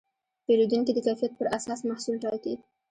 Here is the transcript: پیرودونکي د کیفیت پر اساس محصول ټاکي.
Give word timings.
پیرودونکي 0.45 0.91
د 0.93 0.99
کیفیت 1.07 1.31
پر 1.37 1.47
اساس 1.57 1.79
محصول 1.89 2.15
ټاکي. 2.23 2.53